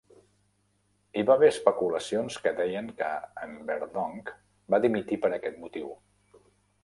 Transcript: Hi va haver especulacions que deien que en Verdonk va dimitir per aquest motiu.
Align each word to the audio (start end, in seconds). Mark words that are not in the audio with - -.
Hi 1.19 1.23
va 1.29 1.33
haver 1.33 1.49
especulacions 1.55 2.37
que 2.45 2.53
deien 2.61 2.89
que 3.01 3.09
en 3.47 3.53
Verdonk 3.67 4.31
va 4.75 4.79
dimitir 4.87 5.19
per 5.27 5.31
aquest 5.37 5.61
motiu. 5.67 5.93